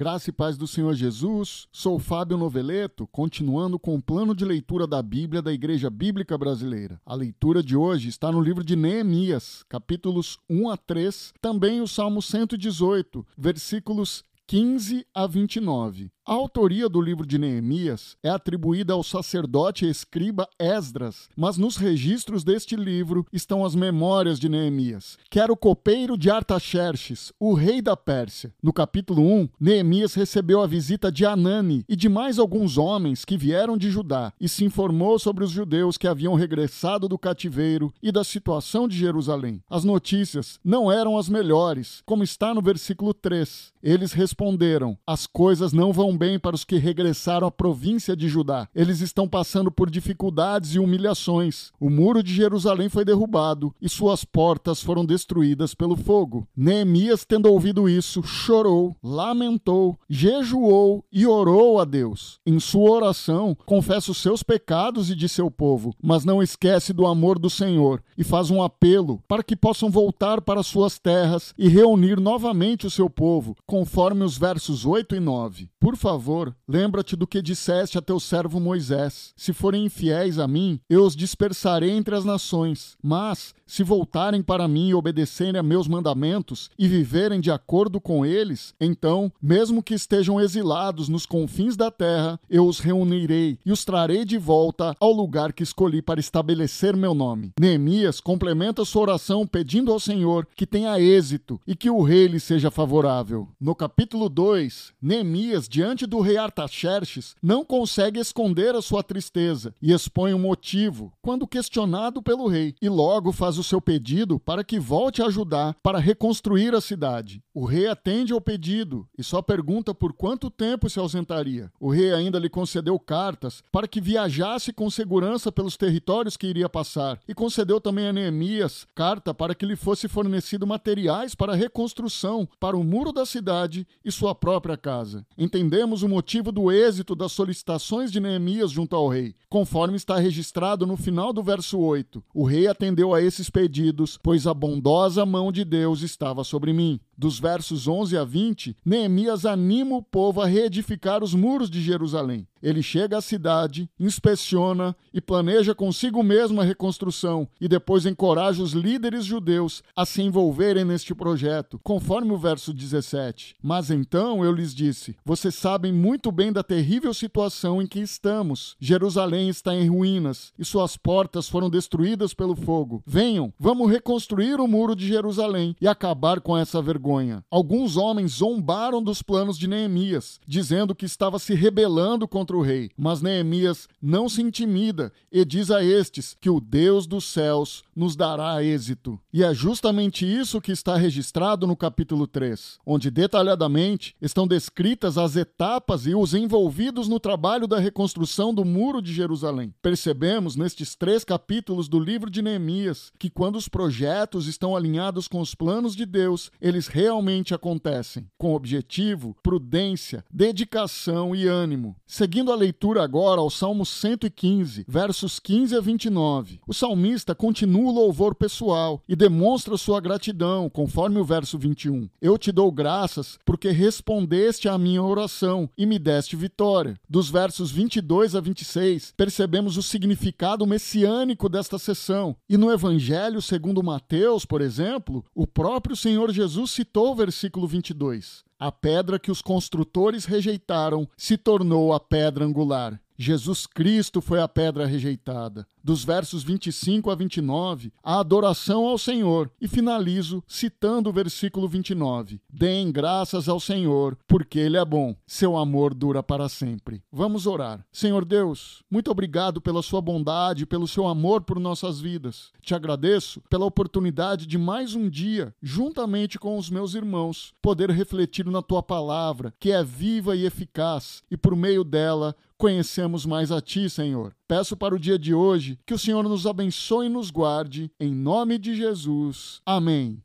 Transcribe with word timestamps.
Graça 0.00 0.30
e 0.30 0.32
paz 0.32 0.56
do 0.56 0.66
Senhor 0.66 0.94
Jesus. 0.94 1.68
Sou 1.70 1.98
Fábio 1.98 2.38
Noveleto, 2.38 3.06
continuando 3.08 3.78
com 3.78 3.94
o 3.94 4.00
plano 4.00 4.34
de 4.34 4.46
leitura 4.46 4.86
da 4.86 5.02
Bíblia 5.02 5.42
da 5.42 5.52
Igreja 5.52 5.90
Bíblica 5.90 6.38
Brasileira. 6.38 6.98
A 7.04 7.14
leitura 7.14 7.62
de 7.62 7.76
hoje 7.76 8.08
está 8.08 8.32
no 8.32 8.40
livro 8.40 8.64
de 8.64 8.74
Neemias, 8.74 9.62
capítulos 9.68 10.38
1 10.48 10.70
a 10.70 10.76
3, 10.78 11.34
também 11.38 11.82
o 11.82 11.86
Salmo 11.86 12.22
118, 12.22 13.26
versículos 13.36 14.24
15 14.46 15.06
a 15.14 15.26
29. 15.26 16.10
A 16.30 16.34
autoria 16.34 16.88
do 16.88 17.00
livro 17.00 17.26
de 17.26 17.36
Neemias 17.38 18.16
é 18.22 18.28
atribuída 18.28 18.92
ao 18.92 19.02
sacerdote 19.02 19.84
e 19.84 19.90
escriba 19.90 20.48
Esdras, 20.60 21.28
mas 21.36 21.58
nos 21.58 21.76
registros 21.76 22.44
deste 22.44 22.76
livro 22.76 23.26
estão 23.32 23.64
as 23.64 23.74
memórias 23.74 24.38
de 24.38 24.48
Neemias, 24.48 25.18
que 25.28 25.40
era 25.40 25.52
o 25.52 25.56
copeiro 25.56 26.16
de 26.16 26.30
Artaxerxes, 26.30 27.32
o 27.40 27.52
rei 27.52 27.82
da 27.82 27.96
Pérsia. 27.96 28.54
No 28.62 28.72
capítulo 28.72 29.20
1, 29.22 29.48
Neemias 29.58 30.14
recebeu 30.14 30.62
a 30.62 30.68
visita 30.68 31.10
de 31.10 31.26
Anani 31.26 31.84
e 31.88 31.96
de 31.96 32.08
mais 32.08 32.38
alguns 32.38 32.78
homens 32.78 33.24
que 33.24 33.36
vieram 33.36 33.76
de 33.76 33.90
Judá 33.90 34.32
e 34.40 34.48
se 34.48 34.64
informou 34.64 35.18
sobre 35.18 35.42
os 35.42 35.50
judeus 35.50 35.98
que 35.98 36.06
haviam 36.06 36.36
regressado 36.36 37.08
do 37.08 37.18
cativeiro 37.18 37.92
e 38.00 38.12
da 38.12 38.22
situação 38.22 38.86
de 38.86 38.96
Jerusalém. 38.96 39.60
As 39.68 39.82
notícias 39.82 40.60
não 40.64 40.92
eram 40.92 41.18
as 41.18 41.28
melhores, 41.28 42.04
como 42.06 42.22
está 42.22 42.54
no 42.54 42.62
versículo 42.62 43.12
3. 43.12 43.72
Eles 43.82 44.12
responderam: 44.12 44.96
As 45.04 45.26
coisas 45.26 45.72
não 45.72 45.92
vão 45.92 46.19
bem 46.20 46.38
para 46.38 46.54
os 46.54 46.66
que 46.66 46.76
regressaram 46.76 47.46
à 47.46 47.50
província 47.50 48.14
de 48.14 48.28
Judá. 48.28 48.68
Eles 48.74 49.00
estão 49.00 49.26
passando 49.26 49.70
por 49.70 49.88
dificuldades 49.88 50.74
e 50.74 50.78
humilhações. 50.78 51.72
O 51.80 51.88
muro 51.88 52.22
de 52.22 52.34
Jerusalém 52.34 52.90
foi 52.90 53.06
derrubado 53.06 53.74
e 53.80 53.88
suas 53.88 54.22
portas 54.22 54.82
foram 54.82 55.02
destruídas 55.02 55.74
pelo 55.74 55.96
fogo. 55.96 56.46
Neemias, 56.54 57.24
tendo 57.24 57.50
ouvido 57.50 57.88
isso, 57.88 58.22
chorou, 58.22 58.94
lamentou, 59.02 59.98
jejuou 60.10 61.02
e 61.10 61.26
orou 61.26 61.80
a 61.80 61.86
Deus. 61.86 62.38
Em 62.44 62.60
sua 62.60 62.90
oração, 62.90 63.56
confessa 63.64 64.10
os 64.10 64.18
seus 64.18 64.42
pecados 64.42 65.10
e 65.10 65.14
de 65.14 65.26
seu 65.26 65.50
povo, 65.50 65.94
mas 66.02 66.22
não 66.22 66.42
esquece 66.42 66.92
do 66.92 67.06
amor 67.06 67.38
do 67.38 67.48
Senhor 67.48 68.02
e 68.18 68.22
faz 68.22 68.50
um 68.50 68.62
apelo 68.62 69.22
para 69.26 69.42
que 69.42 69.56
possam 69.56 69.88
voltar 69.90 70.42
para 70.42 70.62
suas 70.62 70.98
terras 70.98 71.54
e 71.56 71.66
reunir 71.66 72.20
novamente 72.20 72.86
o 72.86 72.90
seu 72.90 73.08
povo, 73.08 73.56
conforme 73.66 74.22
os 74.22 74.36
versos 74.36 74.84
8 74.84 75.16
e 75.16 75.20
9. 75.20 75.70
Por 75.80 75.96
favor, 76.00 76.56
lembra-te 76.66 77.14
do 77.14 77.26
que 77.26 77.42
disseste 77.42 77.98
a 77.98 78.02
teu 78.02 78.18
servo 78.18 78.58
Moisés: 78.58 79.32
Se 79.36 79.52
forem 79.52 79.84
infiéis 79.84 80.38
a 80.38 80.48
mim, 80.48 80.80
eu 80.88 81.04
os 81.04 81.14
dispersarei 81.14 81.90
entre 81.90 82.14
as 82.14 82.24
nações. 82.24 82.96
Mas, 83.02 83.54
se 83.66 83.84
voltarem 83.84 84.42
para 84.42 84.66
mim 84.66 84.88
e 84.88 84.94
obedecerem 84.94 85.60
a 85.60 85.62
meus 85.62 85.86
mandamentos 85.86 86.70
e 86.78 86.88
viverem 86.88 87.40
de 87.40 87.50
acordo 87.50 88.00
com 88.00 88.24
eles, 88.24 88.74
então, 88.80 89.30
mesmo 89.40 89.82
que 89.82 89.94
estejam 89.94 90.40
exilados 90.40 91.08
nos 91.08 91.26
confins 91.26 91.76
da 91.76 91.90
terra, 91.90 92.40
eu 92.48 92.66
os 92.66 92.80
reunirei 92.80 93.58
e 93.64 93.70
os 93.70 93.84
trarei 93.84 94.24
de 94.24 94.38
volta 94.38 94.96
ao 94.98 95.12
lugar 95.12 95.52
que 95.52 95.62
escolhi 95.62 96.00
para 96.00 96.18
estabelecer 96.18 96.96
meu 96.96 97.12
nome. 97.12 97.52
Neemias 97.60 98.20
complementa 98.20 98.84
sua 98.84 99.02
oração 99.02 99.46
pedindo 99.46 99.92
ao 99.92 100.00
Senhor 100.00 100.48
que 100.56 100.66
tenha 100.66 100.98
êxito 100.98 101.60
e 101.66 101.76
que 101.76 101.90
o 101.90 102.02
rei 102.02 102.26
lhe 102.26 102.40
seja 102.40 102.70
favorável. 102.70 103.46
No 103.60 103.74
capítulo 103.74 104.28
2, 104.28 104.94
Neemias, 105.02 105.68
diante 105.68 105.89
diante 105.90 106.06
do 106.06 106.20
rei 106.20 106.36
Artaxerxes, 106.36 107.34
não 107.42 107.64
consegue 107.64 108.20
esconder 108.20 108.76
a 108.76 108.82
sua 108.82 109.02
tristeza 109.02 109.74
e 109.82 109.92
expõe 109.92 110.32
o 110.32 110.36
um 110.36 110.38
motivo 110.38 111.12
quando 111.20 111.48
questionado 111.48 112.22
pelo 112.22 112.46
rei, 112.46 112.76
e 112.80 112.88
logo 112.88 113.32
faz 113.32 113.58
o 113.58 113.64
seu 113.64 113.80
pedido 113.80 114.38
para 114.38 114.62
que 114.62 114.78
volte 114.78 115.20
a 115.20 115.26
ajudar 115.26 115.74
para 115.82 115.98
reconstruir 115.98 116.74
a 116.74 116.80
cidade. 116.80 117.42
O 117.52 117.64
rei 117.64 117.88
atende 117.88 118.32
ao 118.32 118.40
pedido 118.40 119.04
e 119.18 119.24
só 119.24 119.42
pergunta 119.42 119.92
por 119.92 120.12
quanto 120.12 120.48
tempo 120.48 120.88
se 120.88 121.00
ausentaria. 121.00 121.72
O 121.80 121.90
rei 121.90 122.12
ainda 122.12 122.38
lhe 122.38 122.48
concedeu 122.48 122.96
cartas 122.98 123.60
para 123.72 123.88
que 123.88 124.00
viajasse 124.00 124.72
com 124.72 124.88
segurança 124.88 125.50
pelos 125.50 125.76
territórios 125.76 126.36
que 126.36 126.46
iria 126.46 126.68
passar 126.68 127.18
e 127.26 127.34
concedeu 127.34 127.80
também 127.80 128.06
a 128.06 128.12
Neemias 128.12 128.86
carta 128.94 129.34
para 129.34 129.56
que 129.56 129.66
lhe 129.66 129.74
fosse 129.74 130.06
fornecido 130.06 130.66
materiais 130.66 131.34
para 131.34 131.52
a 131.52 131.56
reconstrução 131.56 132.48
para 132.60 132.76
o 132.76 132.84
muro 132.84 133.12
da 133.12 133.26
cidade 133.26 133.86
e 134.04 134.12
sua 134.12 134.36
própria 134.36 134.76
casa. 134.76 135.26
Entendeu 135.36 135.79
sabemos 135.80 136.02
o 136.02 136.08
motivo 136.08 136.52
do 136.52 136.70
êxito 136.70 137.14
das 137.14 137.32
solicitações 137.32 138.12
de 138.12 138.20
Neemias 138.20 138.70
junto 138.70 138.94
ao 138.94 139.08
rei, 139.08 139.34
conforme 139.48 139.96
está 139.96 140.18
registrado 140.18 140.86
no 140.86 140.94
final 140.94 141.32
do 141.32 141.42
verso 141.42 141.78
8. 141.78 142.22
O 142.34 142.44
rei 142.44 142.66
atendeu 142.66 143.14
a 143.14 143.22
esses 143.22 143.48
pedidos, 143.48 144.18
pois 144.22 144.46
a 144.46 144.52
bondosa 144.52 145.24
mão 145.24 145.50
de 145.50 145.64
Deus 145.64 146.02
estava 146.02 146.44
sobre 146.44 146.74
mim 146.74 147.00
dos 147.20 147.38
versos 147.38 147.86
11 147.86 148.16
a 148.16 148.24
20, 148.24 148.74
Neemias 148.82 149.44
anima 149.44 149.94
o 149.94 150.02
povo 150.02 150.40
a 150.40 150.46
reedificar 150.46 151.22
os 151.22 151.34
muros 151.34 151.68
de 151.68 151.82
Jerusalém. 151.82 152.48
Ele 152.62 152.82
chega 152.82 153.18
à 153.18 153.20
cidade, 153.20 153.88
inspeciona 153.98 154.94
e 155.12 155.20
planeja 155.20 155.74
consigo 155.74 156.22
mesmo 156.22 156.60
a 156.60 156.64
reconstrução 156.64 157.48
e 157.60 157.66
depois 157.66 158.04
encoraja 158.04 158.62
os 158.62 158.72
líderes 158.72 159.24
judeus 159.24 159.82
a 159.96 160.04
se 160.04 160.22
envolverem 160.22 160.84
neste 160.84 161.14
projeto, 161.14 161.80
conforme 161.82 162.32
o 162.32 162.38
verso 162.38 162.72
17. 162.72 163.56
Mas 163.62 163.90
então 163.90 164.44
eu 164.44 164.52
lhes 164.52 164.74
disse: 164.74 165.16
Vocês 165.24 165.54
sabem 165.54 165.92
muito 165.92 166.30
bem 166.30 166.52
da 166.52 166.62
terrível 166.62 167.14
situação 167.14 167.80
em 167.80 167.86
que 167.86 168.00
estamos. 168.00 168.76
Jerusalém 168.78 169.48
está 169.48 169.74
em 169.74 169.88
ruínas 169.88 170.52
e 170.58 170.64
suas 170.64 170.96
portas 170.96 171.48
foram 171.48 171.70
destruídas 171.70 172.34
pelo 172.34 172.54
fogo. 172.54 173.02
Venham, 173.06 173.52
vamos 173.58 173.90
reconstruir 173.90 174.60
o 174.60 174.68
muro 174.68 174.94
de 174.94 175.06
Jerusalém 175.06 175.74
e 175.80 175.88
acabar 175.88 176.40
com 176.40 176.56
essa 176.56 176.82
vergonha 176.82 177.09
vergonha. 177.10 177.44
Alguns 177.50 177.96
homens 177.96 178.32
zombaram 178.32 179.02
dos 179.02 179.22
planos 179.22 179.58
de 179.58 179.66
Neemias, 179.66 180.40
dizendo 180.46 180.94
que 180.94 181.04
estava 181.04 181.38
se 181.38 181.54
rebelando 181.54 182.28
contra 182.28 182.56
o 182.56 182.62
rei. 182.62 182.90
Mas 182.96 183.20
Neemias 183.20 183.88
não 184.00 184.28
se 184.28 184.40
intimida 184.40 185.12
e 185.30 185.44
diz 185.44 185.70
a 185.70 185.82
estes 185.82 186.36
que 186.40 186.48
o 186.48 186.60
Deus 186.60 187.06
dos 187.06 187.24
céus 187.24 187.82
nos 187.94 188.14
dará 188.14 188.62
êxito. 188.62 189.18
E 189.32 189.42
é 189.42 189.52
justamente 189.52 190.24
isso 190.24 190.60
que 190.60 190.72
está 190.72 190.96
registrado 190.96 191.66
no 191.66 191.76
capítulo 191.76 192.26
3, 192.26 192.78
onde 192.86 193.10
detalhadamente 193.10 194.14
estão 194.20 194.46
descritas 194.46 195.18
as 195.18 195.36
etapas 195.36 196.06
e 196.06 196.14
os 196.14 196.34
envolvidos 196.34 197.08
no 197.08 197.18
trabalho 197.18 197.66
da 197.66 197.78
reconstrução 197.78 198.54
do 198.54 198.64
Muro 198.64 199.02
de 199.02 199.12
Jerusalém. 199.12 199.74
Percebemos 199.82 200.56
nestes 200.56 200.94
três 200.94 201.24
capítulos 201.24 201.88
do 201.88 201.98
livro 201.98 202.30
de 202.30 202.42
Neemias 202.42 203.12
que 203.18 203.30
quando 203.30 203.56
os 203.56 203.68
projetos 203.68 204.46
estão 204.46 204.76
alinhados 204.76 205.26
com 205.26 205.40
os 205.40 205.54
planos 205.54 205.96
de 205.96 206.06
Deus, 206.06 206.50
eles 206.60 206.86
realmente 207.00 207.54
acontecem, 207.54 208.26
com 208.36 208.54
objetivo, 208.54 209.34
prudência, 209.42 210.22
dedicação 210.30 211.34
e 211.34 211.46
ânimo. 211.46 211.96
Seguindo 212.06 212.52
a 212.52 212.54
leitura 212.54 213.02
agora 213.02 213.40
ao 213.40 213.48
Salmo 213.48 213.86
115, 213.86 214.84
versos 214.86 215.38
15 215.38 215.76
a 215.76 215.80
29, 215.80 216.60
o 216.66 216.74
salmista 216.74 217.34
continua 217.34 217.90
o 217.90 217.94
louvor 217.94 218.34
pessoal 218.34 219.02
e 219.08 219.16
demonstra 219.16 219.78
sua 219.78 219.98
gratidão, 219.98 220.68
conforme 220.68 221.18
o 221.18 221.24
verso 221.24 221.58
21. 221.58 222.06
Eu 222.20 222.36
te 222.36 222.52
dou 222.52 222.70
graças 222.70 223.38
porque 223.46 223.70
respondeste 223.70 224.68
à 224.68 224.76
minha 224.76 225.02
oração 225.02 225.70
e 225.78 225.86
me 225.86 225.98
deste 225.98 226.36
vitória. 226.36 227.00
Dos 227.08 227.30
versos 227.30 227.70
22 227.70 228.34
a 228.34 228.40
26, 228.40 229.14
percebemos 229.16 229.78
o 229.78 229.82
significado 229.82 230.66
messiânico 230.66 231.48
desta 231.48 231.78
sessão. 231.78 232.36
E 232.46 232.58
no 232.58 232.70
Evangelho 232.70 233.40
segundo 233.40 233.82
Mateus, 233.82 234.44
por 234.44 234.60
exemplo, 234.60 235.24
o 235.34 235.46
próprio 235.46 235.96
Senhor 235.96 236.30
Jesus 236.30 236.72
se 236.72 236.79
citou 236.80 237.12
o 237.12 237.14
versículo 237.14 237.66
22. 237.66 238.42
A 238.58 238.72
pedra 238.72 239.18
que 239.18 239.30
os 239.30 239.42
construtores 239.42 240.24
rejeitaram 240.24 241.06
se 241.14 241.36
tornou 241.36 241.92
a 241.92 242.00
pedra 242.00 242.42
angular. 242.42 242.98
Jesus 243.22 243.66
Cristo 243.66 244.22
foi 244.22 244.40
a 244.40 244.48
pedra 244.48 244.86
rejeitada. 244.86 245.66
Dos 245.84 246.02
versos 246.02 246.42
25 246.42 247.10
a 247.10 247.14
29, 247.14 247.92
a 248.02 248.18
adoração 248.18 248.86
ao 248.86 248.96
Senhor. 248.96 249.50
E 249.60 249.68
finalizo 249.68 250.42
citando 250.48 251.10
o 251.10 251.12
versículo 251.12 251.68
29. 251.68 252.40
Deem 252.50 252.90
graças 252.90 253.46
ao 253.46 253.60
Senhor, 253.60 254.16
porque 254.26 254.58
Ele 254.58 254.78
é 254.78 254.84
bom. 254.86 255.14
Seu 255.26 255.58
amor 255.58 255.92
dura 255.92 256.22
para 256.22 256.48
sempre. 256.48 257.02
Vamos 257.12 257.46
orar. 257.46 257.84
Senhor 257.92 258.24
Deus, 258.24 258.82
muito 258.90 259.10
obrigado 259.10 259.60
pela 259.60 259.82
sua 259.82 260.00
bondade, 260.00 260.64
pelo 260.64 260.88
seu 260.88 261.06
amor 261.06 261.42
por 261.42 261.60
nossas 261.60 262.00
vidas. 262.00 262.50
Te 262.62 262.74
agradeço 262.74 263.42
pela 263.50 263.66
oportunidade 263.66 264.46
de 264.46 264.56
mais 264.56 264.94
um 264.94 265.10
dia, 265.10 265.54
juntamente 265.62 266.38
com 266.38 266.56
os 266.56 266.70
meus 266.70 266.94
irmãos, 266.94 267.52
poder 267.60 267.90
refletir 267.90 268.46
na 268.46 268.62
tua 268.62 268.82
palavra, 268.82 269.52
que 269.60 269.70
é 269.70 269.84
viva 269.84 270.34
e 270.34 270.46
eficaz, 270.46 271.22
e 271.30 271.36
por 271.36 271.54
meio 271.54 271.84
dela 271.84 272.34
conhecemos 272.60 273.24
mais 273.24 273.50
a 273.50 273.58
Ti, 273.58 273.88
Senhor. 273.88 274.34
Peço 274.46 274.76
para 274.76 274.94
o 274.94 274.98
dia 274.98 275.18
de 275.18 275.32
hoje 275.32 275.78
que 275.86 275.94
o 275.94 275.98
Senhor 275.98 276.22
nos 276.24 276.46
abençoe 276.46 277.06
e 277.06 277.08
nos 277.08 277.30
guarde, 277.30 277.90
em 277.98 278.14
nome 278.14 278.58
de 278.58 278.76
Jesus. 278.76 279.62
Amém. 279.64 280.22